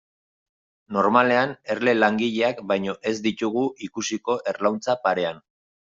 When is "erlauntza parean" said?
4.55-5.49